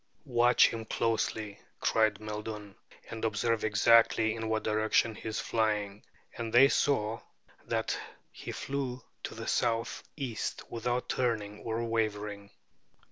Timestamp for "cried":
1.79-2.19